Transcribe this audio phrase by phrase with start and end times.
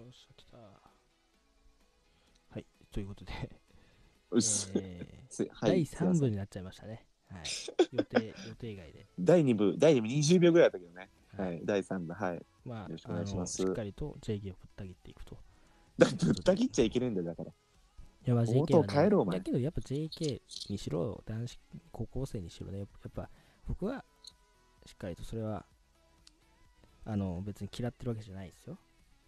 [0.00, 0.56] よっしゃ、来た。
[0.58, 0.72] は
[2.58, 3.32] い、ということで、
[4.30, 4.70] うっす。
[4.74, 7.06] えーすはい第3すいません部になっちゃいましたね。
[7.28, 7.42] はい、
[7.92, 9.06] 予定 予定外で。
[9.18, 11.10] 第2部、第2部20秒ぐらいだったけどね。
[11.36, 12.46] ははいい、第3部、はい。
[12.64, 15.38] まあ、よろしくお願いしますあのしっかりと JK をぶった切っていくと。
[15.98, 17.50] だぶった切っちゃいけないんだよ、だから。
[17.50, 17.54] い
[18.24, 21.60] や、まあ、冒 JK 頭は、ね、変えろお前いやけど、やっぱ JK にしろ、男子
[21.90, 23.30] 高校生にしろね、やっぱ
[23.66, 24.04] 僕は
[24.84, 25.66] しっかりとそれは、
[27.04, 28.78] あの、別に嫌ってるわけじゃないですよ。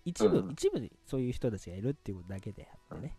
[0.09, 3.15] 一部、うん一部でそういう人たちがいるっていうことだけであってね。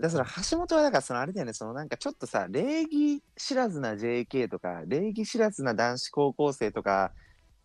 [0.00, 7.12] だから橋本はだからそのあれだよね、そのなんかちょっとさ、礼儀知らずな JK とか、礼儀知らずな男子高校生とか、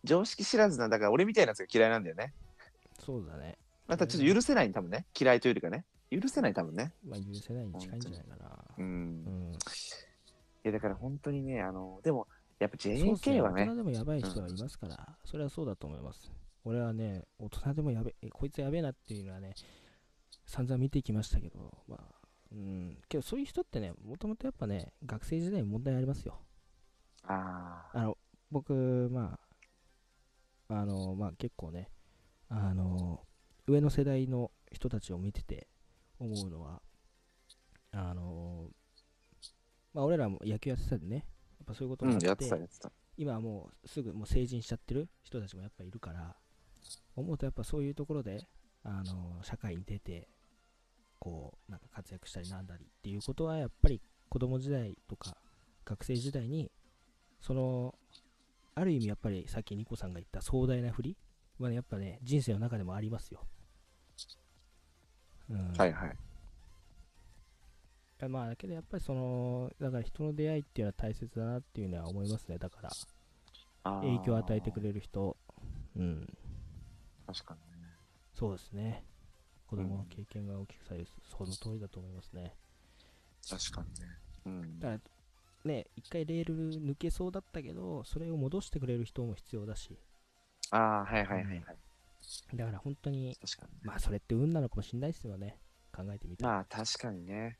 [0.04, 2.32] 常識知らずな、だから俺みたいなやつが嫌いなんだよね。
[2.98, 3.58] そうだね。
[3.88, 5.06] またちょっと許せない多分ね。
[5.18, 5.84] 嫌いというよりかね。
[6.10, 6.92] 許せない多分ね。
[7.06, 8.46] まあ、許せないに近いんじゃないかな。
[8.78, 8.80] う。
[8.80, 9.52] うんん。
[9.52, 9.56] い
[10.62, 12.28] やだから本当にね、あの、でも、
[12.60, 16.30] やっぱ JK はね大人、でもやばい人はいますから、それはそうだと思います。
[16.64, 19.54] 俺はね、大人でもやべえ、こいつやべえなっていうのはね、
[20.46, 22.20] 散々見てきましたけど、まあ、
[22.52, 26.40] うん、けどそういう人ってね、もともとやっぱね、学生時代に問題ありますよ。
[27.24, 28.18] ああの、
[28.50, 29.38] 僕、ま
[30.68, 31.88] あ、あの、まあ結構ね、
[32.48, 33.20] あの、
[33.66, 35.68] 上の世代の人たちを見てて
[36.18, 36.82] 思うのは、
[37.92, 38.68] あの、
[39.94, 41.22] まあ俺らも野球やってたんでね、や
[41.62, 42.92] っぱそういうこともあって、やってたやってた。
[43.16, 46.36] 今はもうすぐもう成人しちゃってる人たちもやっぱいるから
[47.16, 48.46] 思うとやっぱそういうところで
[48.84, 50.28] あの社会に出て
[51.18, 55.36] こうなんか活躍したりなんだりっていうことはやっぱり子供時代とか
[55.84, 56.70] 学生時代に
[57.40, 57.94] その
[58.74, 61.16] ある意味やっぱりさっきニコさんが言った壮大な振り
[61.58, 63.44] はねやっぱね人生の中でもありますよ、
[65.50, 66.16] うん、はいはい。
[68.28, 72.58] まあだけどやっぱりそのだから人の出会いっていうのは大切だなっていうのは思いますね。
[72.58, 72.90] だから
[73.82, 75.36] 影響を与えてくれる人、
[75.96, 76.26] うん、
[77.32, 77.88] 確かにね。
[78.34, 79.04] そうですね。
[79.66, 82.54] 子供の経験が大きく左右する、その通りだと思いますね。
[83.48, 84.18] 確かにね。
[84.46, 84.80] うん。
[84.80, 89.98] だから、ね、一回レール抜けそうだったけど、それを戻してくれる人も必要だし、
[90.70, 91.64] ああ、はいはいはいはい。
[92.54, 93.80] だから本当に、確かにね。
[93.84, 95.58] まあそれって運なのかもしれないですよね。
[95.94, 96.52] 考えてみたら。
[96.54, 97.58] まあ確かにね。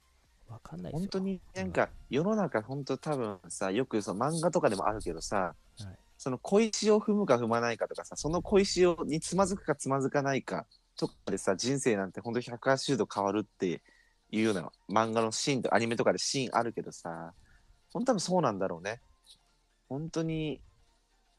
[0.48, 1.08] わかんないですよ。
[1.08, 13.80] 本当になんか世の中本当多分さよくその漫画とかでもあるけどさ、はいその小石を踏むか踏まないかとかさその小石をにつまずくかつまずかないかとかでさ人生なんて本当に180度変わるって
[14.30, 17.32] いうような漫画のシーンとアニメとかでシーンあるけどさ
[17.90, 19.00] 本当多分そうなんだろうね。
[19.88, 20.60] 本当に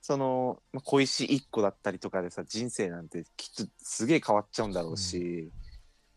[0.01, 5.51] その、まあ、小石1個だったりとかでさ人生なんてきっとすげえ変わっちゃうんだろうし、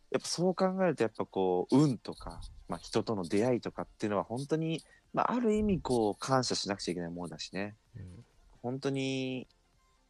[0.09, 4.81] やっぱそう考えるとやっぱこう運とか、まあ、人との出会いとかっていうのは本当に、
[5.13, 7.75] まあ、ある意味こう感謝しなくちゃいけないものだしね。
[7.95, 8.25] うん。
[8.65, 9.47] 本当に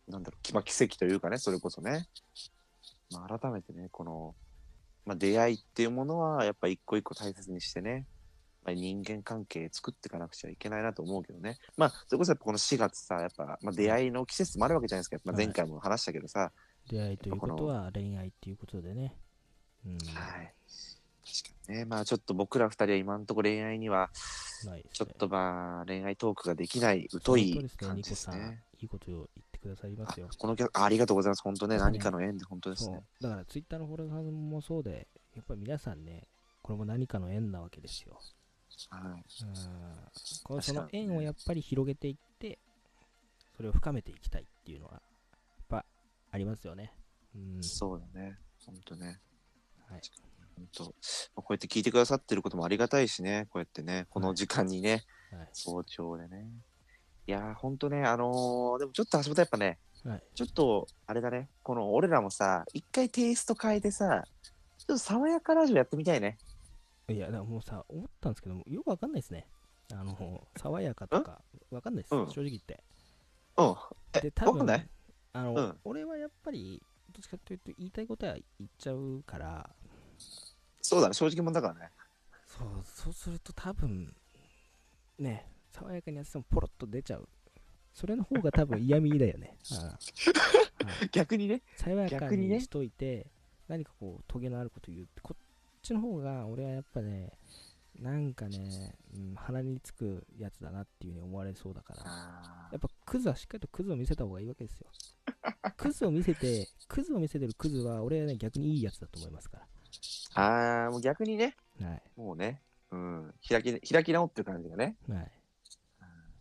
[0.08, 2.08] なんだろう、きまあ、奇跡というかねそれこそね、
[3.12, 4.36] まあ、改めてねこの、
[5.06, 8.06] まあ、出会いっていうものはやっぱ一個一個大切にしてね
[8.64, 11.60] まあ人間関係作っていかなくちゃいけないなと思うけどね。
[11.78, 15.18] まあ、それこそやっぱこの4月さ、やっぱ、まあ、出会いの季節もあるわけじゃないですか。
[15.24, 16.52] まあ、前回も話したけどさ、
[16.90, 19.16] 出会いということは恋愛っていうことでね。
[19.86, 19.98] うん。
[20.00, 20.54] はい。
[21.68, 21.86] ね。
[21.86, 24.10] まあちょっと僕ら二人は今のところ恋愛には、
[24.94, 28.50] ちょっとまあ恋愛トークができない疎い本当ですね、感じですニコさん。
[28.52, 28.64] ね。
[28.82, 30.28] いいことを言ってくださいますよ。
[30.38, 31.44] この曲あありがとうございます。
[31.44, 33.04] 本当ね、何かの縁で本当ですそうね。
[33.22, 36.28] だからツイッターのフォロワーさんもそうで、やっぱり皆さんね、
[36.62, 38.20] これも何かの縁なわけですよ。
[38.90, 39.02] はい。
[39.02, 39.54] うん
[40.44, 42.60] このその縁をやっぱり広げていって、
[43.56, 45.02] それを深めていきたいっていうのは、やっ
[45.70, 45.86] ぱ
[46.32, 46.92] ありますよね。
[47.36, 47.64] うん。
[47.64, 48.38] そうだね。
[48.66, 49.20] 本当ね。
[49.90, 50.02] はい。
[50.56, 50.84] 本当。
[50.84, 53.48] まあこうやって聞いてくださってることもありがたいしね。
[53.50, 55.50] こうやってね、この時間にね、はい。
[55.54, 56.48] 早朝でね。
[57.28, 60.24] いやー、本当ね、あのーでもちょっと橋本やっぱね、はい。
[60.36, 64.24] ちょっと、あれだね、この俺らもさ、一回テイスト変えてさ、
[64.78, 66.38] ちょっと爽やかラジオやってみたいね。
[67.10, 69.48] いや、だからもうさ、思ったんですけど、よくわかんないですね。
[69.92, 71.42] あの、爽やかとか、
[71.72, 72.84] わかんないです、うん正直言って。
[73.58, 73.76] うん。
[74.14, 74.90] えで、多分わかんない？
[75.34, 79.70] あの、うん俺はやっぱり、どっちかというと、言いたいことは言っちゃうから、
[80.88, 81.92] そうだね、正直者だからね。
[82.46, 84.16] そう、そうすると多分、
[85.18, 87.28] ね、爽やかにやっててもポロッと出ちゃう。
[87.92, 89.58] それの方が多分嫌味だよね。
[91.12, 91.64] 逆にね。
[91.76, 93.32] 爽やか逆にしといて、
[93.68, 95.38] 何かこう、トゲのあること言うって、こっ
[95.82, 97.32] ちの方が、俺はやっぱね、
[98.00, 104.92] なんかね、うん、鼻につくやつだなっていうふうに思われそうだから、あやっぱクズはしっかりとクズを見せた方がいいわけですよ。
[105.78, 109.66] クズを見せて、クズを見せてるクズは、俺はね、逆にいいやつだと思いますか
[110.34, 111.88] あー、もう逆にね、ら。
[111.88, 112.02] はい。
[112.16, 112.62] もうね、
[112.92, 114.96] うん、開き、開き直ってる感じがね。
[115.10, 115.32] はい。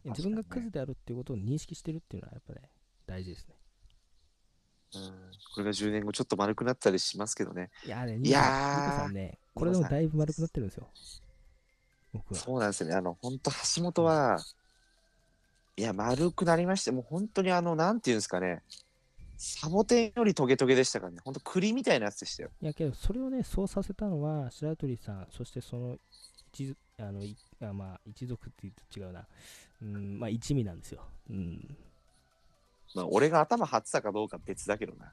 [0.05, 2.69] 自分がクズであるっていうことを認識してるっていうのは、やっぱね、
[3.06, 3.55] 大事ですね。
[4.97, 5.11] うん、
[5.55, 7.71] これが10年後ちょっと丸くなったりしますけどね。
[7.85, 10.89] いやね、いやね、これでもだいぶ丸くなってるんですよ。
[12.12, 12.41] 僕は。
[12.41, 12.95] そうなんですよね。
[12.95, 14.39] あの、本当橋本は、
[15.77, 18.62] いや、丸くなりまして、もう本当にあの、なんていうんですかね、
[19.36, 22.50] サボテンよりトゲトゲでしたからね、本当栗みたいなやつでしたよ。
[22.60, 25.98] いやけど、それをね、そうさせたのは、白鳥さん、そしてその
[26.52, 29.26] 一族、あのいあまあ、一族って言うと違うな、
[29.82, 31.06] うん、まあ、一味なんですよ。
[31.28, 31.76] うん。
[32.94, 35.06] まあ、俺が頭張ってたかどうか別だけどな。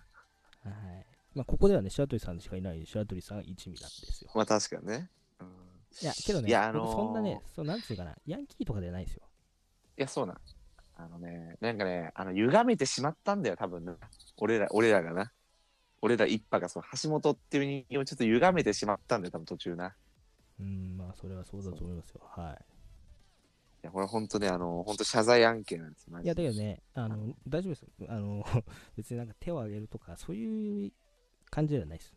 [0.63, 1.05] はい。
[1.33, 4.31] まあ、ここではね、白鳥さんしかいない白鳥さんが一味なんですよ。
[4.35, 5.09] まあ、確かにね。
[5.39, 5.47] うん、
[6.01, 9.23] いや、けどね、いやあのー僕そんなね、そうなんつうかな、ヤンキーとかではないですよ。
[9.97, 10.37] いや、そうなん。
[11.05, 13.95] あのね、なんかね、あの、歪めてしまったんだよ、多分な。
[14.37, 15.31] 俺ら、俺らがな。
[16.01, 19.87] 俺ら一派が、その、橋本っていう人間をちょっと歪めてしまったんだよ、多分途中な。
[19.87, 19.91] い
[20.61, 22.21] うん、まあ、それはそうだと思いますよ。
[22.23, 22.71] はい。
[23.81, 27.85] や、これ本当ね、あの、本当謝罪案件なんですいや、でだけどね、あの、大丈夫です。
[28.07, 28.43] あの、
[28.95, 30.91] 別になんか手を挙げるとか、そういう
[31.49, 32.13] 感じではないです。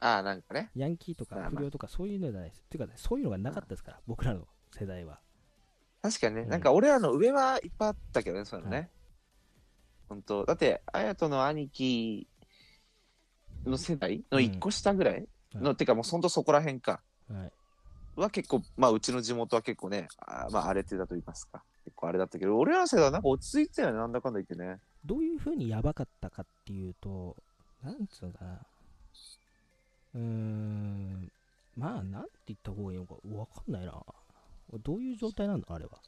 [0.00, 0.70] ああ、なんかね。
[0.74, 2.62] ヤンキーとか不良とかそういうのじゃないです。
[2.62, 5.20] っていうかね、そういうのがなかったですから、僕らの世代は。
[6.02, 8.76] 確かにね、うんなんか俺らの上はいっぱいあったけどね、そういうのね。
[8.78, 8.88] はい
[10.08, 12.26] 本当だって、綾人の兄貴
[13.66, 17.02] の世代の一個下ぐらいの、うんてかもうほんとそこら辺か。
[17.30, 17.52] はい。
[18.20, 21.62] は結構、まあうちの地元は結構ね、あーまあ荒れてたと言いますか。
[21.84, 24.80] 結構あれだったけど、俺らの世代はなんか落ち着いてたよね、なんだかんだ言ってね。
[25.04, 27.36] どういう風にやばかったかっていうと、
[27.82, 28.52] なんつうのかな。
[30.14, 31.30] うーん、
[31.76, 34.02] まあ、なんて言った方がいいのかわかんないな。
[34.82, 36.02] どういう状態なんだ、あれは？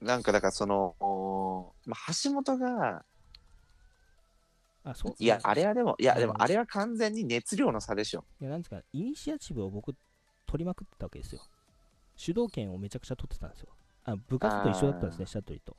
[0.00, 3.04] なんかだからその、おーまあ、橋本が、
[4.84, 8.24] あ、そういや、あれはでも、いや、うんでもあれは完全に熱量の差でしょ。
[8.40, 9.94] いや、なんですか、イニシアチブを僕、
[10.46, 11.42] 取りまくってたわけですよ。
[12.16, 13.68] 主導権をめちゃくちゃ取ってたんですよ。
[14.04, 15.76] あ部活と一緒だったんですね、シャトリと。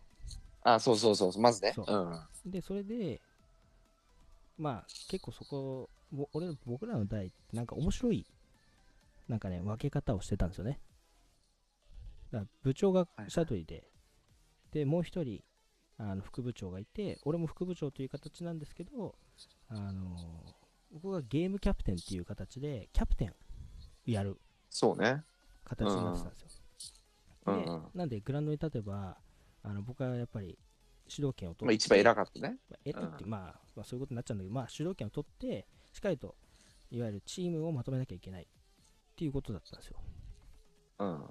[0.64, 1.72] あそうそうそう、まずね。
[1.74, 2.52] そううん。
[2.52, 3.22] で、それで、
[4.58, 8.28] まあ、結構そこ、ぼ俺僕らの代って、なんか面白い、
[9.28, 10.80] なんかね、分け方をしてたんですよね。
[12.32, 13.88] だ部長がはいシャトリで、
[14.72, 15.44] で、もう一人、
[15.98, 19.16] あの副部長がいて、俺も副部長という形なんですけど、
[19.68, 20.18] あの
[20.92, 23.34] 僕がゲームキャプテンっていう形で、キャプテン
[24.06, 24.40] やる
[24.70, 25.24] そうね。
[25.64, 26.48] 形になってたんですよ。
[27.46, 27.84] でうんうん。
[27.94, 29.18] なんで、グラウンドに立てば、
[29.64, 30.58] あの僕はやっぱり
[31.08, 32.58] 主導権を取って、まあ一番偉かったね。
[32.70, 36.36] まあって、まあ、まあそういうことになっちゃうんだけど、まあ、主導権を取って、しっかりと、
[36.90, 38.48] いわゆるチームをまとめなきゃいけないっ
[39.16, 39.98] ていうことだったんですよ。
[41.00, 41.26] うん。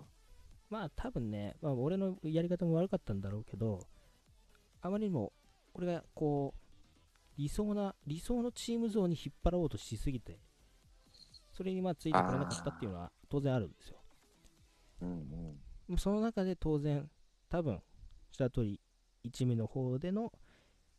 [0.70, 3.86] まあ、多分ね、まあ、俺のやり方も悪かったんだろうけど、
[4.80, 5.32] あまりにも、
[5.74, 6.60] 俺がこう、
[7.36, 10.38] 理想な、理想のチーム像に引っ張ろうとしすぎて、
[11.52, 13.98] それにまあついてこれなかったっていうのは当然あるんですよ。
[15.02, 15.60] うんうん。
[15.88, 17.10] まあその中で当然、
[17.48, 17.82] 多分、
[18.30, 18.80] 白鳥
[19.24, 20.32] 一味の方での、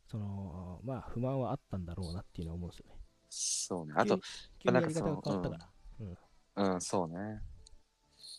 [0.06, 2.98] その、まあ、不満はあったんだろうなっていうのは思うんですよね。
[3.30, 3.94] そうね。
[3.96, 4.20] あと、
[4.58, 6.74] 急にやり方が変わったから。
[6.74, 7.40] うん、そうね。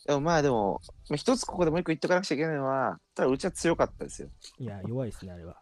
[0.06, 4.28] でもまあでも、まあ、一つここでもう一個言っとかなくちゃいけないのは、ただうちは強かったですよ。
[4.58, 5.56] いや、弱いですね、あれは。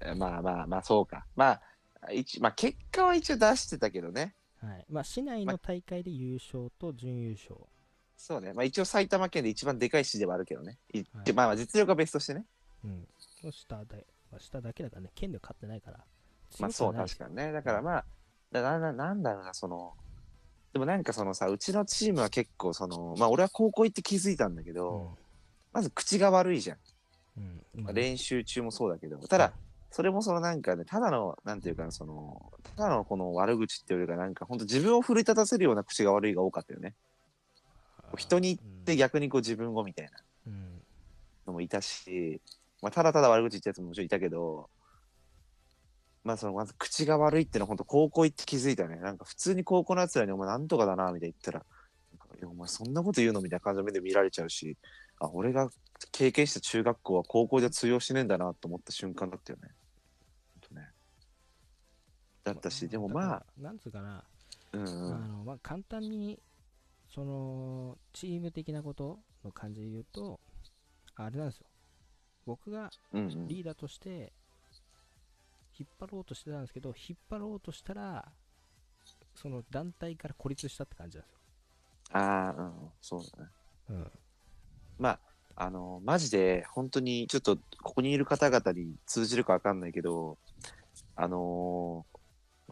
[0.00, 1.26] えまあまあまあ、そうか。
[1.34, 1.60] ま
[2.02, 4.34] あ、一まあ結果は一応出してたけどね。
[4.62, 4.84] はい。
[4.90, 7.56] まあ、市内の大会で優勝と準優勝。
[8.16, 8.52] そうね。
[8.52, 10.78] まあ一応埼玉県で一番でかい市ではあるけどね。
[10.92, 12.44] いはいまあまあ実力は別としてね。
[12.84, 13.08] うん。
[13.42, 16.04] の下で、まあ、下だけだからね、県では勝ってないから。
[16.58, 17.52] まあそう、確かにね。
[17.52, 18.04] だからまあ、
[18.52, 19.94] だなななんだろうな、その、
[20.76, 25.16] でもなんかそのさ、うちのチームは結構その、まあ俺は高校行って気づいたんだけど、
[25.72, 26.76] まず口が悪いじゃん。
[27.38, 27.62] うん。
[27.76, 27.84] うん。
[27.84, 29.54] まあ練習中もそうだけど、ただ、
[29.90, 36.92] それもそのなんかね、ただの、なんていうかな、その、ただのこの悪口っていうよりか、なんか本当自分を奮い立たせるような口が悪いが多かったよね。
[38.18, 40.10] 人に言って逆にこう自分をみたいな
[40.46, 40.82] うん。
[41.46, 42.42] のもいたし、
[42.82, 44.68] まあ、ただただ悪口言ったやつももちろんいたけど、
[46.26, 48.96] まあそのまず口が悪いってのは本当高校行って気づいたね。
[48.96, 51.64] なんか普通に高校のやつらにお前なんとかだな、みたいな言ったら、
[52.38, 54.76] いやお前そんなこと言うのみたいな感じの目で見られちゃうし、
[55.20, 55.70] あ、俺が
[56.10, 59.68] 経験した中学校は高校じゃ通用しねえんだなと思った瞬間だったよね。
[60.54, 60.88] ほんとね。
[62.42, 64.24] だったし、でもまあ、なんつうかな、
[64.72, 65.14] うんうん。
[65.14, 66.40] あのまあ、簡単に
[67.14, 70.40] そのチーム的なことの感じで言うと
[71.14, 71.66] あれなんですよ
[72.44, 74.32] 僕がリーダーとして
[75.78, 78.24] 引っ張ろうとしてたんですけど引っ張ろうとしたら
[79.34, 81.38] その団体から孤立したって感じなんですよ、
[82.12, 83.50] ああ、うん、そうだね。
[83.90, 84.10] うん、
[84.98, 85.18] まあ、
[85.56, 90.38] あの、マジで、本当に、ちょっと、ここにいる方々に通じるかわかんないけど、
[91.14, 92.16] あのー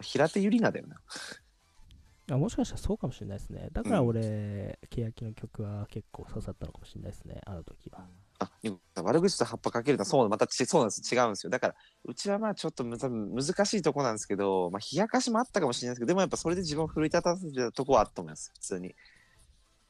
[0.00, 2.34] 平手友梨奈だよな。
[2.34, 3.68] あもしかしたらそうかもしれないですね。
[3.72, 8.50] だから俺、欅の曲は結構刺さったのかもしれないですねあの時はあ
[9.02, 11.14] 悪口と葉っぱかけるとそうまたちそうなんです。
[11.14, 11.50] 違うんですよ。
[11.50, 11.74] だから
[12.04, 18.50] うちはまあちょっとむ多分難しいとこなんですけど、まあ、冷やかしもあったかもしれないですけどでもやっぱそれで自分を奮い立たせてたとこはあったと思います。
[18.54, 18.94] 普通に。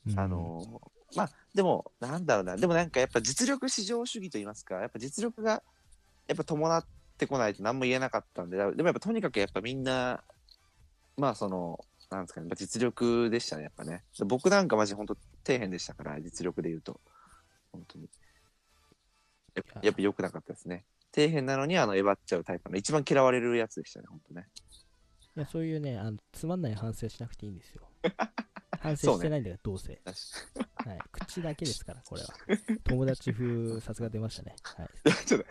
[0.08, 0.18] うん。
[0.18, 2.56] あのーまあでもなんだろうな。
[2.56, 5.62] でもなんかやっぱ実力至上主義と言いますかやっぱ実力が
[6.26, 6.84] やっぱ伴っ
[7.16, 10.24] てこないと何も言えなかったんででもやっぱとにかくやっぱみんな
[11.16, 11.78] まあその
[12.10, 14.02] なんですかねやっぱ実力でしたねやっぱね。
[14.18, 17.00] で僕なんかマジ本当底辺でしたから実力で言うと。
[17.74, 18.08] 本当に
[19.82, 19.90] や。
[19.90, 20.84] っぱ良くなかったですね。
[21.14, 24.48] 底辺なのにあのえばっちゃうタイプの一番嫌われるやつでしたね本当ね。
[25.36, 27.82] いやそういうねあのつまんない反省しなくていいんですよ。
[28.80, 32.28] 反省してないんだからどうせ、はい、口だけですからこれは。
[32.84, 35.46] 友達風さすが出ましたね、はい、に ちょっと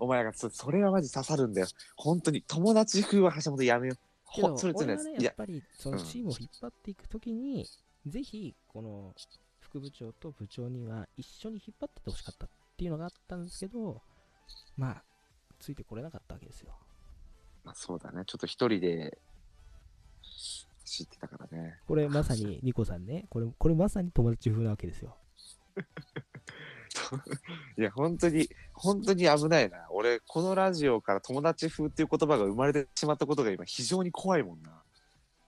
[0.00, 1.66] お前がそそれはマジ刺さるんだよ。
[1.96, 3.98] 本当に友達風は橋本やめよう。
[4.34, 5.20] けどほそれつ俺はねや。
[5.22, 6.04] やっぱりそのうん。
[6.04, 7.66] チームを引っ張っていくときに、
[8.06, 9.14] ぜひこの
[9.60, 12.46] 副部長と部長には一緒に引っ張ってってほしかった。
[12.46, 14.00] っていうのがあったんですけど
[14.76, 15.02] まあ
[15.60, 16.74] ついてこれなかったわけですよ。
[17.64, 18.24] まあ、そうだね。
[18.26, 19.18] ちょっと一人で
[20.82, 21.78] 走ってたからね。
[21.86, 23.26] これまさに ニコさんね。
[23.30, 25.16] これこれまさに友達風なわけですよ。
[27.76, 29.88] いや本当に本当に危ないな。
[29.90, 34.82] 俺このラジオから友達風っていう言葉が生まれてしまったことが今非常に怖いもんな。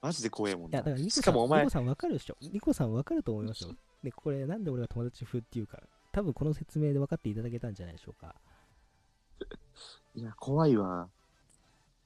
[0.01, 0.77] マジで怖いもんな。
[0.77, 2.37] いやだからニコしかもお前さんニコさん分かるでしょ。
[2.41, 3.75] ニコさん分かると思いますよ。
[4.03, 5.81] でこれなんで俺が友達風っていうか
[6.17, 8.33] 多分この説明で分かっていただけたんじゃないでしょうか。
[10.15, 11.09] いや怖いわ。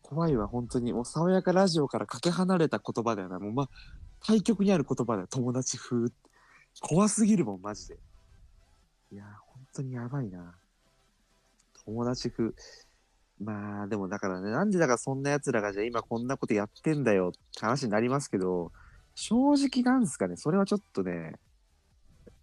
[0.02, 0.50] 怖いわ。
[0.50, 3.70] 本当にもう爽やかラジオからかけ離れた言葉だよなもうま
[4.22, 6.12] 対極にある言葉だよ友達風。
[6.82, 8.00] 怖すぎるもんマジで。
[9.14, 10.56] いや本当にやばいな。
[11.86, 12.54] 友達風。
[13.40, 18.74] まあでもだからねなんでだからそんな奴らがじゃあ今こんなことやってんだよって話になりますけど
[19.16, 20.36] 正直なんですかね。
[20.36, 21.36] それはちょっとね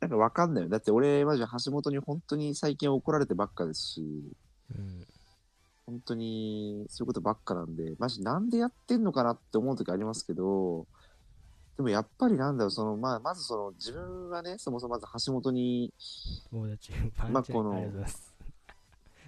[0.00, 0.70] なんかわかんないよ。
[0.70, 4.02] だって俺マジで橋本に本当に最近怒られてばっかですし
[4.76, 5.06] うん。
[5.88, 10.86] 本当にそういうことばっかなんで、マジなんでやってんのかなって思う時ありますけど、
[11.78, 15.94] でもやっぱりなんだろう、その、まあ、まずその、自分はね、そもそもまず橋本に、
[16.50, 18.34] 友達風まあこのありがとうございます。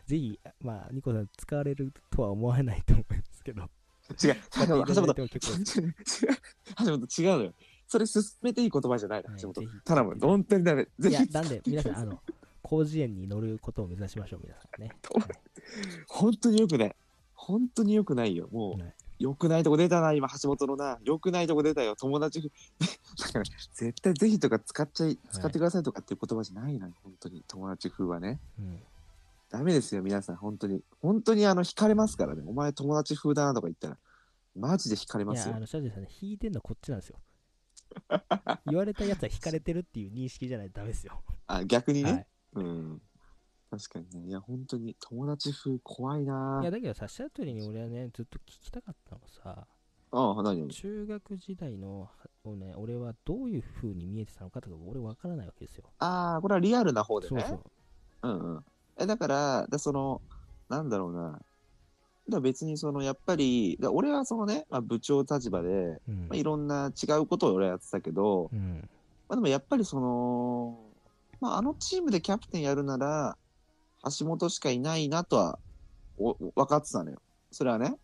[0.07, 3.63] ぜひまあニコさん使われるとは思わないと思いますけど。
[3.63, 5.95] 違う、橋本、ても結構違う、
[6.79, 7.55] 橋本違うのよ。
[7.91, 9.67] それ進めていい言葉じゃないの、はい橋本。
[9.85, 10.87] 頼む、本当にダメ。
[11.01, 12.21] ぜいやひ、なんで皆さんあの
[12.65, 15.19] 広辞苑に乗ることを目指しましょう皆さんね、 と
[16.07, 16.97] 本当に良くない。
[17.35, 18.49] 本当に良くないよ。
[18.53, 20.99] もう、はい良くないとこ出たな、今、橋本のな。
[21.05, 21.95] 良くないとこ出たよ。
[21.95, 22.41] 友達。
[23.21, 23.45] だから、
[23.75, 26.95] 絶対ぜひとか使っちゃい、使ってくださいとかっていう言葉じゃないのよ。
[27.03, 27.45] 本当に。
[27.47, 28.41] 友達風はね。
[28.59, 28.83] うん
[29.51, 30.37] ダメですよ、皆さん。
[30.37, 30.83] 本当に。
[31.03, 32.43] 本当に、あの、惹かれますからね。
[32.47, 33.99] お前友達風だなとか言ったら、
[34.57, 35.61] マジで惹かれますよいやあ。
[35.61, 37.19] のシャジさんね引いてんのこっちなんですよ
[38.67, 42.11] 言われたやつは引かれてるっていう認識じゃないとダメですよ、あ、逆にね？
[42.13, 43.03] はいうん。
[43.71, 44.29] 確かにね。
[44.29, 49.67] いや、本当に、友達風怖いないやだけどさシャトリに俺はねずっと聞きたかったのがさ
[50.13, 52.11] ああ、何中学時代の
[52.43, 57.41] をね俺はどういう風に見えてたのかとか俺分からないわけですよああ、これはリアルな方でね。
[57.41, 58.65] そうそううんうん。
[58.99, 60.21] え、だから、だその、
[60.69, 61.41] なんだろうな。
[62.29, 66.27] だ別にその、やっぱり、だ俺はそのね、まあ、部長立場で、うん。
[66.29, 68.89] まあ、いろんな違うことを俺はやってたけど、うん。
[69.29, 70.79] まあ、でもやっぱりその、
[71.41, 73.37] まあ、あのチームでキャプテンやるなら、
[74.19, 75.59] 橋本しかいないなとは、
[76.19, 77.21] お分かってたのよ。
[77.51, 77.97] それはね。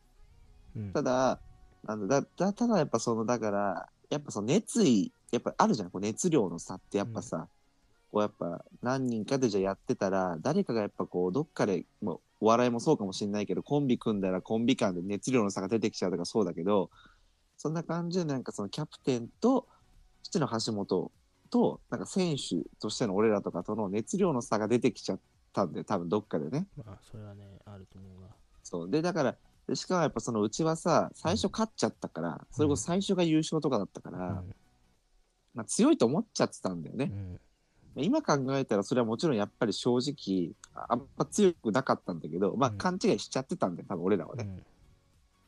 [0.75, 0.93] うん。
[0.93, 1.41] ただ、
[1.85, 7.49] なんだ、だだただやっぱその、だから、やっぱその熱意、やっぱあるじゃん、こう熱量の差ってやっぱさ、
[8.13, 16.91] こうやっぱ何人かでじゃあやってたら、誰かがやっぱこう、どっかで、もうお笑いもそうかもしれないけど、コンビ組んだらコンビ間で熱量の差が出てきちゃうとかそうだけど、
[17.57, 19.67] そんな感じでなんかそのキャプテンと
[20.23, 21.11] しての橋本
[21.51, 25.21] と、なんか選手としての俺らとかとの熱量の差が出てきちゃっ
[25.53, 26.67] たんで、多分どっかでね。
[26.77, 28.29] まあそれはねあると思うな
[28.63, 28.91] そう。
[28.91, 34.55] で、だから、でしかもやっぱそのうちはさ、最初勝っちゃったから、それこそ最初が優勝とかだったから、うん
[35.55, 37.11] まあ強いと思っちゃってたんだよね。
[37.11, 37.41] うん
[38.03, 40.53] 今考えたらそれはもちろんやっぱり正直、
[40.89, 44.45] あんま強くなかったんだけど、まあうん勘違いしちゃってたんだよ、多分俺らはね。
[44.45, 44.63] うん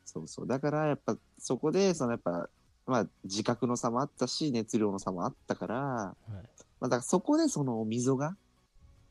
[0.05, 0.47] そうそう。
[0.47, 2.49] だからやっぱそこで、そのやっぱ、
[2.87, 6.33] まあ自覚の差もあったし、熱量の差もあったから、はい
[6.79, 8.35] まあだからそこでその溝が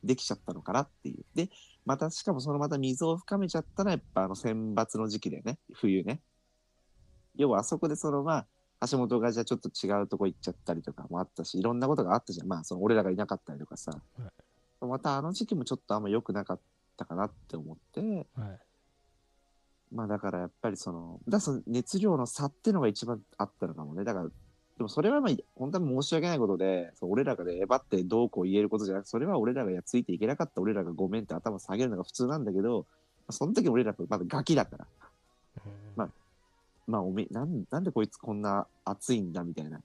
[0.03, 1.23] できちゃったのかなっていう。
[1.35, 1.49] で、
[1.85, 6.19] またしかもそのまた溝を深めちゃったのはやっぱあの選抜の時期だよね、冬ね。
[7.35, 8.47] 要はあそこでそのまあ、
[8.89, 12.47] 橋本がじゃあちょっと違うとこ行っちゃったりとかもあったし、いろんなことがあったじゃん。
[12.47, 13.91] まあその俺らがいなかったりとかさ。
[14.81, 16.59] またあの時期もちょっとあんま良くなかっ
[16.95, 18.59] たかなって思って、はい
[19.91, 24.03] まあだからやっぱりその、だその熱量の差っていうのが一番あったのかもね。
[24.03, 32.85] だから、でもそれはまあ本当は申し訳ないことでそう俺らがねえばってどうこう言えることじゃなくそれは俺らがやついていけなかった俺らがごめんって頭下げるのが普通なんだけど、ま
[33.27, 34.87] あその時俺らまだガキだから
[35.97, 36.09] まあ
[36.89, 39.81] まあおめなんなんでこいつこんな熱いんだみたいな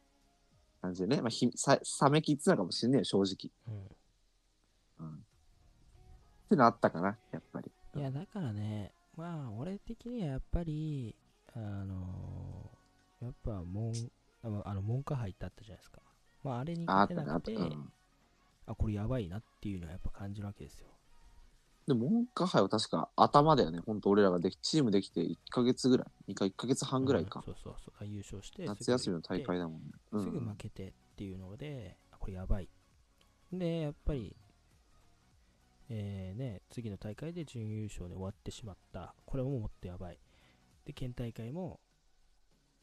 [0.81, 5.07] 感じでね、まあ、ひさ冷めきってたかもしんねえよ正直、うん。
[5.07, 5.19] うん、っ
[6.49, 7.71] てのあったかなやっぱり。
[7.97, 11.15] いや、だからね、まあ、俺的にはやっぱり、
[11.55, 12.75] あのー
[13.25, 13.93] やっぱ門、
[14.43, 16.03] あの、あの門下杯ってあったじゃないですか。
[16.43, 17.93] まあ、あれにああ勝ってなくて、うん、
[18.67, 20.89] あ、これやばいなっていうのはやっぱ感じるわけですよ。
[21.87, 28.07] でも文化杯は確か頭だよね本当俺らができチームできて1ヶ月ぐらい2か1ヶ月半ぐらいかうん、そうそうそう。
[28.07, 32.69] 優勝して、夏休みの大会だもんね、うすぐ負ん、けてっていうので、あこれやばい。
[33.53, 34.35] で、やっぱり、
[35.91, 39.15] えーね、次の大会で準優勝で終わってしまった。
[39.27, 40.19] これももっとやばい。
[40.87, 41.81] で、県大会も、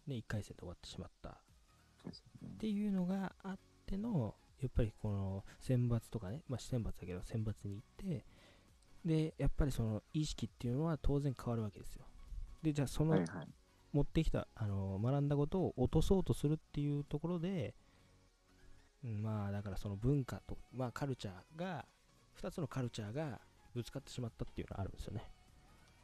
[0.08, 1.30] ね、1回戦で終わってしまった。
[1.30, 8.26] っていうのがあっての、やっぱりこの選抜とかね、まあ選抜だけど選抜に行って、
[9.06, 12.06] で、やっぱりその意識っていうのは当然変わるわけですよ。
[12.62, 13.48] で、じゃあそのはいはい
[13.94, 17.74] 持ってきた、あの学んだことを落とそうとするっていうところで、
[19.04, 21.86] うんまあだからその文化と、まあカルチャーが、
[22.42, 23.42] 2つのカルチャーが
[23.74, 25.30] ぶつかってしまったっていうのがあるんですよね。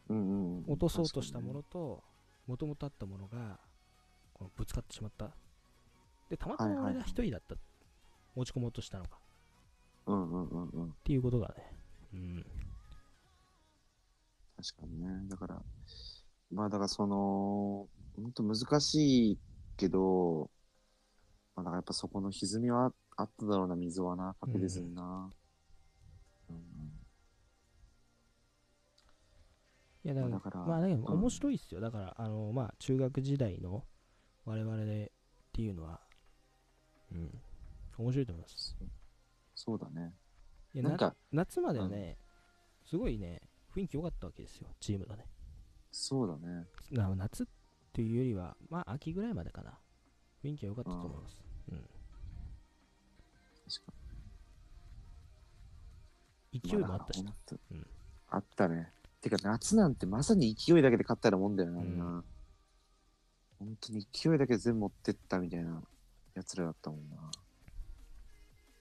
[0.10, 2.04] うんうんうん落とそうとしたもの確と、
[2.48, 3.60] もともとあったものが、
[4.34, 5.32] このぶつかってしまった。
[6.30, 7.56] で、たまたはいはいはいま俺が一人だった。
[8.36, 9.20] 持ち込もうとしたのか。
[10.08, 11.56] うんうんうんうんっていうことがね。
[12.13, 12.46] うん。
[14.58, 15.08] 確かにね。
[15.30, 15.62] だから、
[16.52, 19.38] まあだからその、本当難しい
[19.78, 20.50] けど、
[21.56, 25.32] まあだからやっぱそこの歪みはあっただろうな、溝はな、確実にな。
[26.50, 26.68] うん
[30.06, 31.82] いやだから、まあだけどうん面白いっすよ。
[31.82, 33.84] だから、あの、まあ中学時代の
[34.46, 35.12] 我々で
[35.50, 36.00] っていうのは、
[37.12, 37.42] うん。
[37.98, 38.78] 面白いと思います。
[39.54, 40.14] そうだね。
[40.74, 42.18] いやなんか、夏まではね、
[42.86, 43.42] すごいね、
[43.77, 45.25] 雰囲気良かったわけですよ、チームのね。
[45.91, 46.65] そうだね。
[46.89, 47.46] な夏っ
[47.93, 49.77] ていうよりは、まあ秋ぐらいまでかな。
[50.43, 51.43] 雰囲気は良かったと思います。
[51.71, 51.78] うん。
[53.69, 53.93] 確か
[56.54, 57.30] 勢いもあったしな。
[57.30, 57.88] まだ本当うん
[58.30, 58.91] あったね。
[59.21, 62.23] てか夏なんてまさに勢いだけで勝ったようなもんだよな、うんな。
[63.60, 65.84] 本当に勢いだけで全部持ってったみたいな
[66.34, 67.32] やつらだったもんな。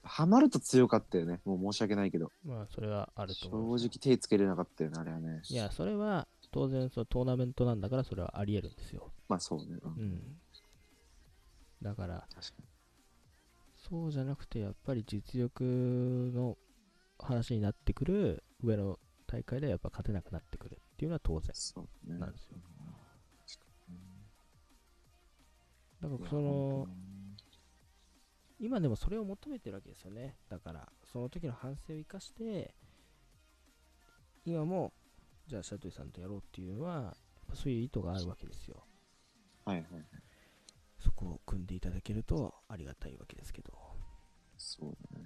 [0.07, 1.39] ハマると強かったよね。
[1.45, 2.31] もう申し訳ないけど。
[2.43, 3.75] まあそれはあると正思う。
[3.77, 5.41] 直手つけれなかったよね、あれはね。
[5.49, 9.11] いや、それは当然そうトーナメントなんだからそれはあり得るんですよ。
[9.27, 9.79] まあそうね。
[9.83, 10.41] うんうん。
[11.81, 12.65] だから、確かに。
[13.77, 16.57] そうじゃなくて、やっぱり実力の
[17.19, 22.17] 話になってくる上の大会ではやっぱ勝てなくなってくるっていうのは当然そうね。
[22.17, 22.57] なんですよ。
[22.57, 22.67] うん
[25.99, 26.87] だからその、
[28.59, 30.35] 今でもそれを求めてるわけですよね。
[30.49, 32.73] だから、その時の反省を生かして、
[34.45, 34.93] 今も、
[35.45, 37.15] じゃあ、シャトゥさんとやろうっていうのは、
[37.53, 38.83] そういう意図があるわけですよ。
[39.65, 40.03] はいはいはい。
[40.99, 43.73] そこを組んでいただけるとありがたいわけですけど。
[44.57, 45.25] そうだね。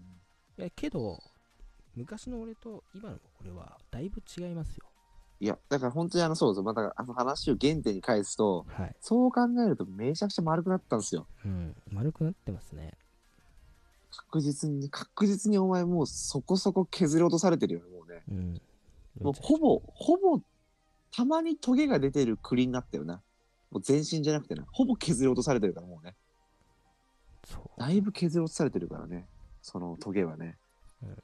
[0.57, 1.19] いや、けど、
[1.95, 4.85] 昔の俺と今の俺はだいぶ違いますよ。
[5.39, 8.95] いや、だから本当にあの、そうそう、またあの話を原点に返すと、はい。
[8.99, 11.27] そう考えるとめちゃくちゃ丸くなったんですよ。
[11.45, 11.75] うん。
[11.91, 12.97] 丸くなってますね。
[14.11, 18.23] 確実に、確実にお前もうそこそこ削り落とされてるよね、もうね。
[18.29, 18.61] うん。
[19.21, 20.41] もうほぼ、ほぼ、
[21.15, 23.21] たまにトゲが出てる栗になったよな。
[23.71, 26.15] もう全身じゃなくてな、ほぼ削り落とされてるからもうね。
[27.45, 27.79] そう。
[27.79, 29.27] だいぶ削り落とされてるからね、
[29.61, 30.57] そのトゲはね。
[31.03, 31.17] うん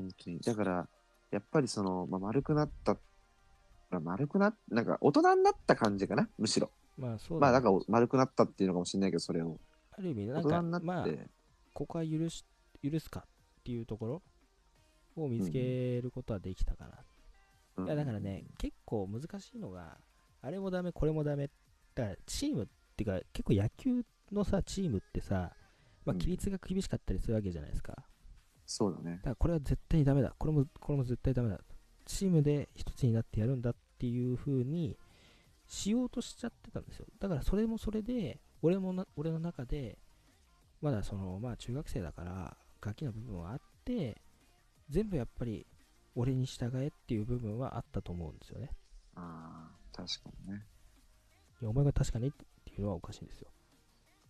[0.00, 0.40] 本当に。
[0.40, 0.88] だから、
[1.30, 2.96] やっぱりその、まあ、丸くなった、
[3.90, 6.70] まあ、丸くなっ、なんか大人になった感じかな、むしろ。
[6.96, 9.58] まあそうまあ、だねなんか丸くなったっていうのかもしれないけど、それを。
[9.92, 11.06] ある意味、なんか大人になって、まあ、
[11.80, 12.44] ここは許し
[12.82, 14.22] 許すかっていうところ
[15.16, 16.90] を見つけることはできたかな。
[17.78, 19.96] うんいやだからね、結構難しいのが、
[20.42, 21.48] あれもダメ、これもダメ。
[21.94, 25.56] だからチームっていうか、結構野球のさ、チームってさ、
[26.04, 27.92] まあ、うん規律が厳しかったりするわけじゃないですか。
[27.94, 28.02] だ
[28.66, 29.20] そうだね。
[29.22, 30.34] からこれは絶対にダメだ。
[30.36, 31.58] これも、これも絶対ダメだ。
[32.04, 34.98] チームで一つになってやるんだっていう風に
[35.66, 37.06] しようとしちゃってたんですよ。
[37.18, 39.96] だからそれもそれで、俺もな、俺の中で、
[40.80, 44.20] まだその、まあ中学生だから、ガキな部分はあって、
[44.88, 45.66] 全部やっぱり
[46.14, 48.70] 俺に従えっていう部分はあったと思うんですよね。
[49.14, 50.66] ああ、確かにね。
[51.60, 52.32] いやお前が確かにっ
[52.64, 53.48] ていうのはおかしいんですよ。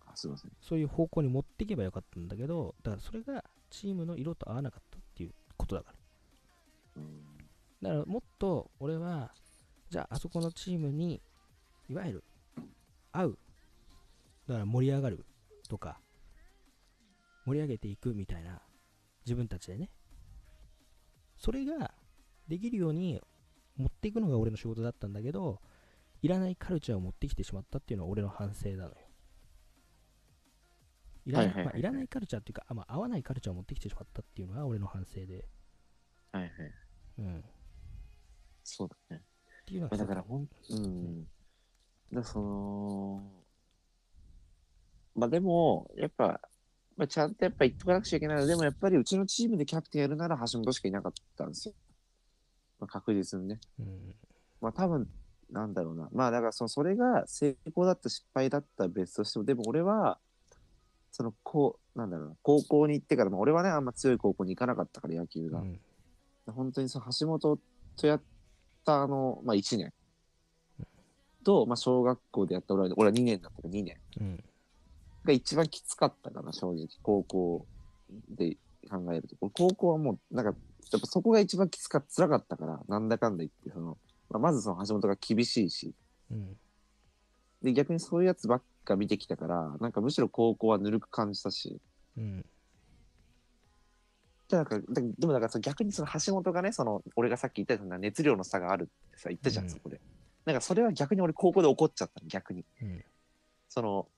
[0.07, 0.53] あ、すいません。
[0.61, 5.97] そういう方向に持っていけばよかったんだけど、だからそれがチームの色と合わなかったっていうことだから。
[6.97, 7.39] うん。
[7.83, 9.33] だからもっと俺は、
[9.89, 11.23] じゃああそこのチームに、
[11.89, 12.25] いわゆる
[13.13, 13.39] 合う
[14.47, 15.25] だから盛り上がる
[15.69, 16.01] とか、
[17.51, 18.63] 盛り上げていくみたいな、
[19.27, 19.91] 自分たちでね。
[21.37, 21.93] それが
[22.47, 23.21] できるように
[23.77, 25.61] 持っていくのが俺の仕事だったんだけど、
[26.23, 28.95] いらないカルチャーを持ってきてしまったっていうのは俺の反省なのよ。
[31.27, 35.49] いらない,、はいはいはいまあ、いらないカルチャーっていうか、あまあ、合わないカルチャーを持ってきてしまったっていうのが俺の反省で、
[36.33, 36.51] はいはい。
[37.19, 37.39] うん。
[37.41, 37.43] っ
[38.63, 39.23] そうだね。
[39.67, 41.27] ていうのはだからほん、うん。
[42.13, 43.45] だその、
[45.15, 46.41] まあでも、やっぱ、
[47.01, 51.75] まあ、ちゃんとやっぱ言っとかなくちゃいけないのはでもやっぱりうちのチームでキャプテンやるなら橋本しかいなかったんですよ。
[52.79, 53.59] まあ、確実にね。
[53.79, 54.15] うん。
[54.61, 55.09] まあ多分、
[55.51, 56.11] なんだろうな。
[56.13, 60.19] まあだからそのそれが成功だった失敗だったら別としても、でも俺は、
[61.11, 65.61] そのこう、なんだろうな、高校に行ってから、まあ、俺はね、あんま強い高校に行かなかったから野球が。
[65.61, 65.81] うん。
[66.49, 67.59] 本当にその橋本
[67.97, 68.21] とやっ
[68.85, 69.91] たあの、まあ1年
[71.45, 74.45] と、まあ小学校でやった俺は、俺は2年だったから2年うん。
[75.25, 76.89] が一番きつかったかな、正直。
[77.03, 77.67] 高校
[78.29, 78.57] で
[78.89, 79.37] 考えると。
[79.41, 80.55] 俺高校はもう、なんか、
[80.93, 85.95] やっぱそこが一番きつかった、辛かったから、なんだかんだ言って、その、まあ、まずその橋本が厳しいし、
[86.31, 86.57] うん。
[87.63, 91.81] で、逆にそういうやつばっか見てきたから、なんかむしろ高校はぬるく感じたし、
[92.17, 92.45] うん。
[94.49, 100.01] でなんかだでもだからさ逆にその橋本がね、その俺がさっき言ったような熱量の差があるってさ、言ったじゃん、うんそこで。
[100.45, 102.65] なんかそれは逆に俺高校で怒っちゃったの、逆に。
[102.83, 103.05] うん。
[103.69, 104.09] その、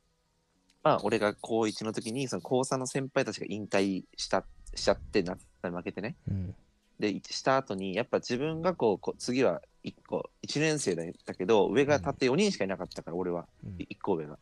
[0.83, 6.17] まあ俺が高1の時に、その高3の先輩たちが引退した、しちゃって、夏に負けてね。
[6.29, 6.55] うん。
[6.99, 13.47] で、した後に、やっぱ自分がこう、こう次は1個、1年生だったけど、上がたって4人しかいなかったから、俺は。
[13.65, 14.39] うん1個上が。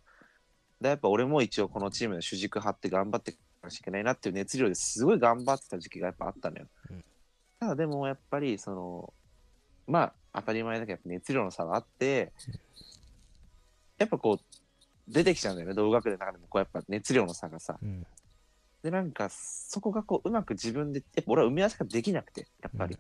[0.80, 6.66] で、やっぱ俺も一応このチームの主軸張って頑張っていかなきゃいけないなっていう熱量ですごい頑張ってた時期がやっぱあったのよ。
[6.90, 7.04] うん
[7.60, 9.12] ただでもやっぱりその、
[9.86, 12.32] まあ当たり前だけどやっぱ熱量の差があって、
[13.98, 14.59] やっぱこう
[15.10, 17.78] 出てきちゃうんだよね、同学年の中でもこうやっぱ熱量の差がさ。
[17.82, 18.06] うん。
[18.82, 22.98] で、なんかそこがこううまく自分で、やっぱ俺は埋め合わせができなくて、やっぱり。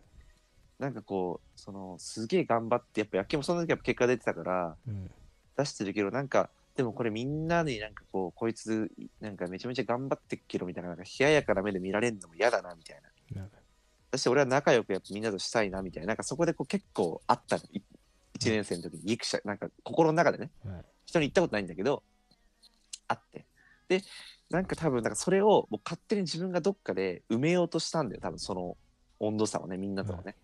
[0.78, 5.10] なんかこう、そのすげえ頑張って、やっぱ野球もその時やっぱ結果出てたから、うん。
[5.56, 13.00] 出してるけど、なんか、でもこれみんなになんかこう、こいつ、なんかめちゃめちゃ頑張ってっけど、みたいな、なんか冷ややかな目で見られるのも嫌だな、みたい
[13.34, 13.42] な。
[13.42, 13.50] うん
[14.12, 16.08] そして俺は仲良くやっぱみんなとしたいな、みたいな。
[16.08, 17.62] なんかそこでこう結構あったの。
[17.72, 17.82] い
[18.34, 20.84] 一年生の時に、ギクシャ、なんか心の中でね、はい。
[21.10, 22.04] 人に言ったことないんだけど、
[23.08, 23.46] あって。
[23.88, 24.02] で、
[24.48, 28.76] なんか多分、なんかそれをもう勝手に自分がどっかで埋めようとしたんだよ、多分その
[29.18, 30.36] 温度差をね、みんなとはね。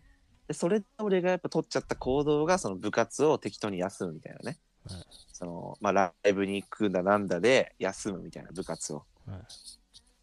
[0.48, 4.59] で、それで俺がやっぱ取っちゃった行動が、その部活を適当に休むみたいなね。
[4.88, 5.05] はい。
[5.33, 9.05] その、まあ、ライブに行くんだなんだで休むみたいな部活を。
[9.26, 9.38] はい。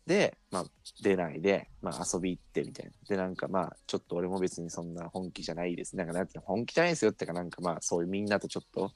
[0.06, 0.66] で、まあ、
[1.02, 2.92] 出ないで、まあ、遊び行ってみたいな。
[3.08, 5.96] で、なんかまあ、ちょっと俺も別にそんな本気じゃないです。
[5.96, 8.92] なんかなんていうの、本気じゃないですよってか、なんかまあ、そういうみんなとちょっと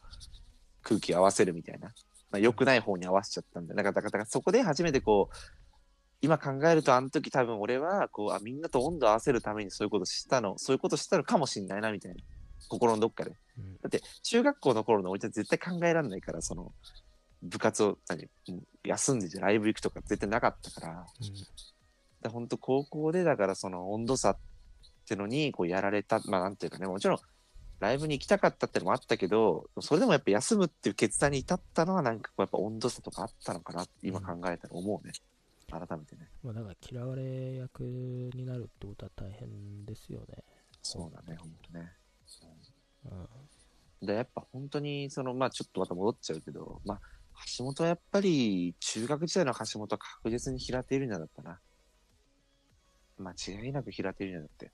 [0.88, 1.88] 空気合わせるみたいな。
[2.30, 5.36] まあ、良くない方に合わせちゃったんで、なんか、だから、そこで初めてこう、
[6.22, 12.18] 今考えると、あの時多分俺は、こう、あ、みんなと温度合わせるためにそういうことしたの、そういうことしたのかもしんないな、みたいな。
[12.68, 13.32] 心のどっかで。
[13.58, 13.74] うん。
[13.76, 16.72] だって中学校の頃の俺じゃ絶対考えられないからその
[17.44, 21.06] 部活を何うん休んでじゃライブ行くとか絶対なかったから
[22.22, 24.38] で本当高校でだからその温度差っ
[25.08, 27.18] てのにこうやられたまあなんていうかねもちろん
[27.80, 35.14] ライブに行きたかったってのもあったけどそれでもやっぱ休むっていう決断に至ったのはなんかこうやっぱ温度差とかあったのかなって今考えたら思うね
[35.70, 40.44] 改めてねまあ、だから嫌われ役になるってことは大変ですよね。
[40.82, 41.92] そうだね本当ね
[44.02, 44.08] うん。
[44.08, 47.00] でやっぱ本当にそのまあちょっとまた戻っちゃうけどまあ
[47.58, 51.60] 橋本はやっぱり中学時代の橋本は確実に平手友梨奈だったな
[53.20, 54.72] 間違いなく平手友梨奈だって、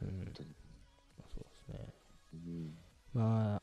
[0.00, 0.57] うん本当に。
[2.46, 2.74] うん、
[3.12, 3.62] まあ、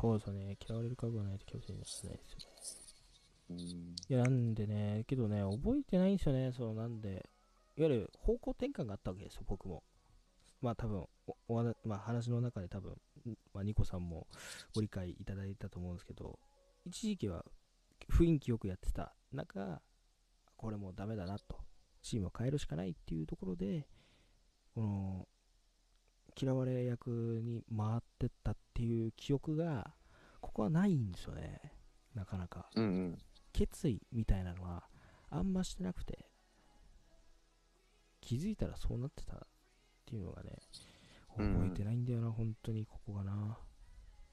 [0.00, 0.56] そうですよね。
[0.66, 2.46] 嫌われる覚悟がないとキャプテンになれないですよね。
[3.50, 3.56] うん
[4.08, 6.52] いや、なんでね、けどね、覚えてないんですよね。
[6.52, 7.28] そのなんで、
[7.76, 9.82] いわゆる方向転換があったわけですよ、僕も。
[10.60, 14.26] まあ多分、おお話まあ、話の中で多分、んまあ、ニコさんも
[14.74, 16.38] ご理解いただいたと思うんですけど、
[16.84, 17.44] 一時期は
[18.10, 19.82] 雰囲気よくやってた中、
[20.56, 21.58] これもうダメだなと、
[22.02, 23.86] チームを変えるしかないっていうところで、
[24.74, 25.28] この、
[26.40, 29.94] 嫌われ役に回ってったっていう記憶が、
[30.40, 31.60] ここはないんですよね、
[32.14, 32.70] なかなか。
[32.74, 33.18] うんうん。
[33.52, 34.88] 決意みたいなのは
[35.30, 36.26] あんましてなくて。
[38.20, 39.38] 気づいたらそうなってたっ
[40.06, 40.56] ていうのがね
[41.36, 43.58] うん覚えてないんだよな、本当にここがな。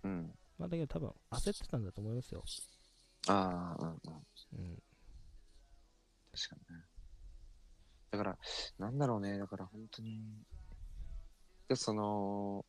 [0.03, 0.33] うん。
[0.57, 2.43] まあだけど多分焦ってたんだと思いますよ。
[3.27, 3.95] ああうんうん
[4.53, 4.83] うん。
[6.31, 6.83] 確かにね。
[8.11, 8.37] だから
[8.79, 9.37] なんだろうね。
[9.37, 10.60] だから本当にで
[11.75, 12.65] その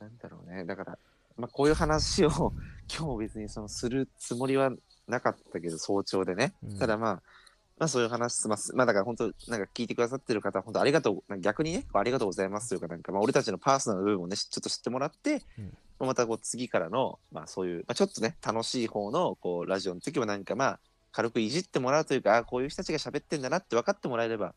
[0.00, 0.64] なんだろうね。
[0.64, 0.98] だから
[1.36, 2.52] まあこういう話を
[2.94, 4.72] 今日別にそのするつもりは
[5.06, 6.54] なかったけど、早朝でね。
[6.62, 6.78] うん。
[6.78, 7.22] ただまあ、
[7.78, 8.74] まあそういう話します。
[8.74, 16.06] まあだから本当、なんか聞いてくださってる方、本当ありがとう、逆にね、ありがとうございますというか、なんかまあ俺たちのパーソナル部分をね、ちょっと知ってもらって、うん。
[16.06, 20.80] またこう次からの、まあそういう、まあちょっとね、楽しい方のこうラジオの時はなんかまあ、
[21.12, 24.54] 軽くいじってもらうというか、あこういう人たちが喋ってんだなって分かってもらえれば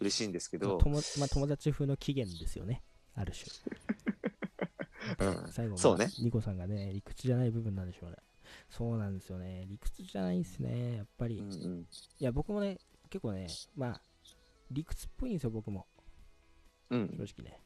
[0.00, 2.82] 嬉しいんですけど、友まあ、友達風の起源ですよね、
[3.18, 3.46] ある種。
[5.18, 8.16] うん最後はそうねニコさんがね、理屈じゃない部分なんでしょうね。
[8.70, 9.66] そうなんですよね。
[9.66, 11.36] 理屈じゃないんですね、やっぱり。
[11.36, 11.86] いうんうん、
[12.18, 12.78] や、僕もね、
[13.10, 14.02] 結構ね、まあ、
[14.70, 15.86] 理屈っぽいんですよ、僕も。
[16.90, 17.62] うん正直ね。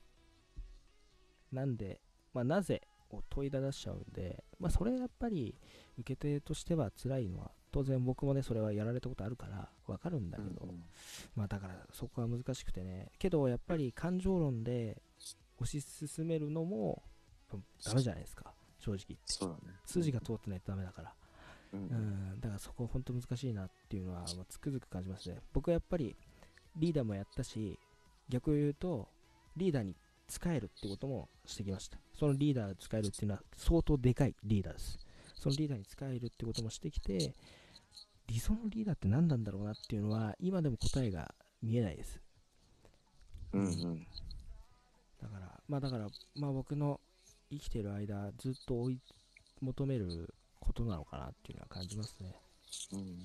[1.52, 2.00] なんで、
[2.32, 5.54] まあ、なぜを問いただしちゃうんで、まあ、それやっぱり
[5.98, 10.74] 受け手としては辛いのは、当然僕もね、それはやられたことあるからわかるんだけど、
[11.34, 15.02] まあだからそこは難しくてね、けどやっぱり感情論で
[15.64, 17.02] 推し進めるのも
[17.84, 19.18] ダメじゃないですか、正直。
[19.26, 19.74] そうだね。
[19.86, 21.14] 筋が通ってないとダメだから。
[21.72, 25.40] うんう、ん、だからそこ本当難しいなっていうのは、まあ、つくづく感じますね。
[25.52, 26.14] 僕はやっぱり
[26.76, 27.78] リーダーもやったし、
[28.28, 29.08] 逆を言うと、
[29.56, 29.96] リーダーに
[30.28, 31.98] 使えるってこともしてきました。
[32.18, 34.98] そのリーダーが使えるっていうのは相当でかいリーダーです。
[35.34, 37.34] そのリーダーに使えるってこともしてきて、
[38.28, 42.20] 理想のリーダーって何なんだろうなっていうのは、今でも答えが見えないです。
[43.52, 44.06] うんうん。
[45.22, 47.00] だから、まあだから、まあ僕の
[47.50, 49.00] 生きてる間、ずっと追い
[49.60, 52.34] 求めることなのかなっていうのは感じますね。
[52.92, 53.16] うんうん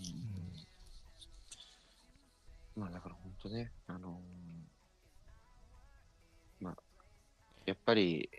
[2.76, 6.76] まあだから本当ね、あのーまあ、
[7.66, 8.30] やっぱり、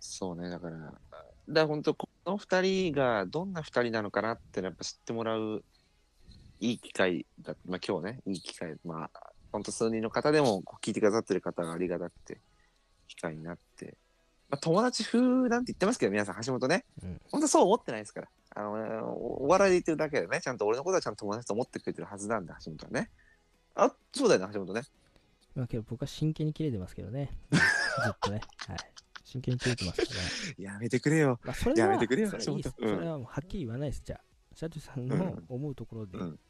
[0.00, 1.00] そうね、だから、だか
[1.48, 5.62] ら本当、この二人がどんな二人なのかなってやっぱ知ってもらう
[6.60, 12.40] いい機会だ、まあ今日ね、いい機会、まあ、本当数人の方でも聞いてくださってる方がありがたくて、
[13.08, 13.96] 機会になって、
[14.48, 18.28] まあ友達風なんて言ってますけど、皆さん、橋本ね、うん本当そう思ってないですから。
[18.54, 23.10] あの、おお笑いで言ってるだけでね、ちゃんと俺のことはちゃんと友達と思ってくれてるはずなんだ、橋本はね。
[23.74, 24.82] あ、そうだよね、橋本ね。
[25.54, 27.36] まあけど僕は真剣に切れてますけどね。
[27.50, 27.58] ず
[28.10, 28.40] っとね。
[28.66, 28.78] はい。
[29.24, 30.12] 真剣に切れてますか
[30.58, 30.72] ら。
[30.72, 31.38] やめてくれよ。
[31.44, 34.02] まあそれは、やめてくれよ橋本うんそれはもうはっきり言わないです。
[34.04, 34.20] じゃあ、
[34.54, 36.26] シャトゥさんのうん思うところでうん。
[36.26, 36.40] うん。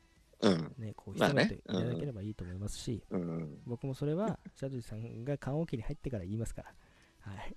[0.79, 1.35] ね、こう、一言いた
[1.72, 3.59] だければいいと思いますし、うん。
[3.66, 6.74] 僕もそれは、シャトゥさんが棺桶に入ってから言いますから。
[7.20, 7.57] はい。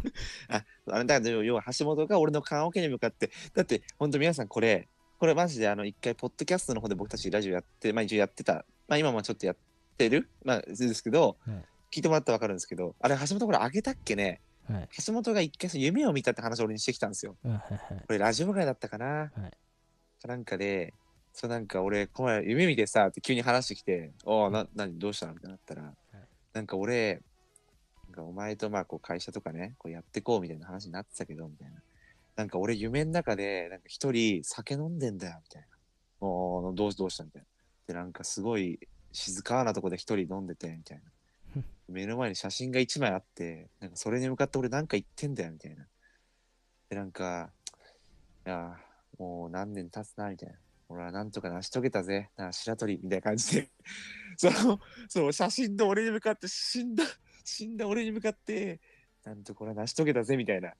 [0.48, 8.64] あ、あれだから、要は橋本が俺の棺桶に向かって、だって、本当皆さんこれ、これマジであの、一回、ポッドキャストの方で僕たちラジオやって、まあ一応やってた。
[8.88, 9.56] まあ今もちょっとやっ
[9.96, 10.28] てる？
[10.44, 14.40] まあですけど、はい聞いてもらったらわかるんですけど、あれ、橋本これあげたっけね？
[14.66, 14.88] はい。
[15.04, 17.36] 橋本が一回その夢を見たって話を俺にしてきたんですよ。
[17.44, 17.80] うんはいはい。
[18.06, 20.94] これラジオ外だったかな、はいなんかで、
[21.32, 25.94] そうなんか俺、この前夢見てさ、って急に話してきて、おお、な、なに、どうしたのみたいになったら、
[26.52, 27.22] なんか俺、
[28.08, 31.80] なんかお前とまあこう会社とかね、こうやってこうみたいな話になってたけど、みたいな。
[32.36, 35.68] なんか俺夢の中で、なんか一人酒飲んでんだよ、みたいな。
[36.20, 37.48] おお、どうしどうしたみたいな。
[37.86, 38.78] で、なんかすごい
[39.12, 41.02] 静かなとこで一人飲んでて、みたい
[41.54, 41.62] な。
[41.88, 45.88] 目の前に写真が一枚あって、なんかそれに向かって俺なんか言ってんだよ、みたいな。
[46.90, 47.50] で、なんか、
[48.46, 50.56] いやー、もう何年経つな、みたいな。
[50.92, 53.70] 俺はなんとか成し遂げたぜ、なあ白鳥、みたいな感じで、
[54.36, 57.04] その、その写真の俺に向かって、死んだ、
[57.44, 58.80] 死んだ俺に向かって、
[59.24, 60.74] なんとこれは成し遂げたぜ、みたいな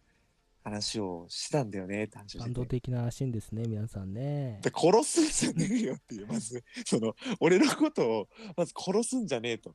[0.64, 2.44] 話をしたんだよね、って話をしてて。
[2.44, 4.60] 感動的なシーンですね、皆さんね。
[4.62, 9.74] で殺すんじゃねえよっていう、まず、その、俺のことを、まず殺すんじゃねえと。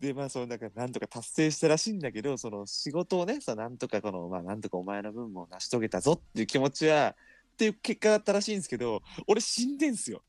[0.00, 7.14] で、まあ、その、なんか、なんとか達成したらしいんだけど、その、仕事をね、そのなんとかこの、まあ、なんとかお前の分も成し遂げたぞっていう気持ちは、
[7.52, 10.22] っていう結果だったらしいんですけど、俺死んでんすよ。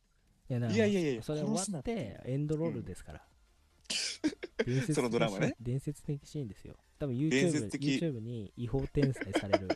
[0.49, 3.21] いやいやいやいやそれ終わって、エンドロールですから。
[4.65, 6.75] 伝説的そのドラマね伝説的シーンですよ。
[6.99, 9.67] 多分伝 YouTube, YouTube に違法転載される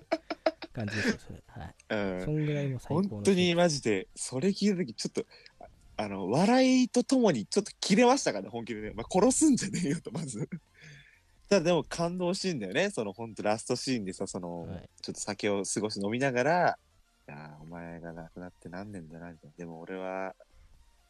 [0.73, 1.43] 感じですよ、それ。
[1.47, 1.75] はい。
[1.89, 5.25] うんそんぐらいもう最高の本当にマジで、それ聞いたとき、ちょっと、
[5.59, 8.91] ああの、笑いとともにちょっと切れましたからね、本気でね。
[8.95, 10.47] まあ、殺すんじゃねえよと、まず。
[11.49, 16.73] ただでも感動シーンだよね、その本当ラストシーンでさ、その、はいちょっと酒を過ごし飲みながら、い
[17.31, 19.55] やーお前が亡くなって何年だな、みたいな。
[19.57, 20.35] でも俺は、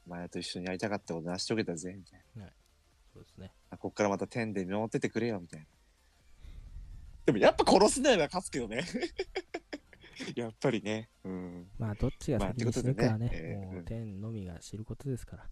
[0.06, 2.46] お前と一緒にやりたかったこと成し遂げたぜ、みたいな。
[3.14, 3.54] そうですね。
[3.70, 5.66] あこっからまた天で見守っててくれよ、みたいな。
[7.26, 8.84] でもやっぱ殺すなよな、勝つけどね。
[10.36, 11.10] やっぱりね。
[11.24, 11.70] うん。
[11.78, 15.50] まあ、どっちがまあ先に死ぬかはね、ってことでねもう天のみが知ることですから。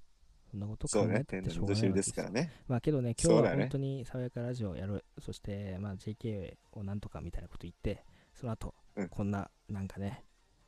[0.49, 2.51] そんなこと考えてしょうがないですからね。
[2.67, 10.23] まあけどね、今日は本当に爽やかラジオをやる、そして、まあ JK をなんとかみたいなこと言って、その後、うんこんな、なんかね、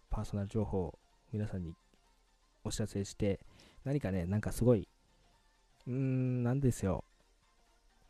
[0.09, 0.99] パーソナル情報を
[1.31, 1.73] 皆さんに
[2.63, 3.39] お知らせして、
[3.83, 4.87] 何かね、なんかすごい、
[5.87, 7.03] うーん、なんですよ。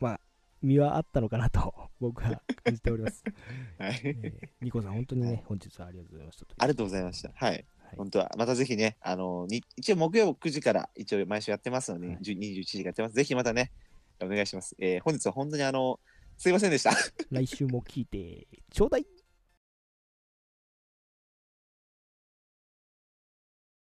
[0.00, 0.20] まあ、
[0.62, 3.22] 身はあったのかなと 僕は感じております。
[3.78, 4.00] はい。
[4.04, 6.46] えーニコさん、本当にはいね、本日はありがとうございました。
[6.58, 7.30] ありがとうございました。
[7.34, 7.50] はい。
[7.52, 13.14] はい本当は、またぜひね、あの、に一応木曜9時から一応毎週やってますので、はい10 21時からやってます。
[13.14, 13.72] ぜひまたね、
[14.20, 14.74] お願いします。
[14.78, 15.98] えー本日は本当にあの、
[16.36, 16.92] すいませんでした。
[17.30, 19.06] 来週も聞いてちょうだい